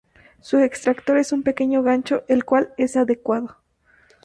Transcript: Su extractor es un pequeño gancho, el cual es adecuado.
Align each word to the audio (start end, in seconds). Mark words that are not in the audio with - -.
Su 0.41 0.57
extractor 0.57 1.19
es 1.19 1.31
un 1.31 1.43
pequeño 1.43 1.83
gancho, 1.83 2.23
el 2.27 2.43
cual 2.43 2.73
es 2.75 2.95
adecuado. 2.97 3.57